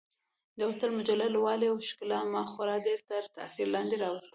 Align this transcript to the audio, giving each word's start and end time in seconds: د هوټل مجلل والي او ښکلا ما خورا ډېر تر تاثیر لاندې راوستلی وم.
د 0.57 0.59
هوټل 0.67 0.91
مجلل 0.99 1.33
والي 1.39 1.67
او 1.71 1.77
ښکلا 1.87 2.19
ما 2.33 2.43
خورا 2.51 2.77
ډېر 2.87 2.99
تر 3.09 3.21
تاثیر 3.37 3.67
لاندې 3.75 3.95
راوستلی 4.03 4.27
وم. 4.27 4.29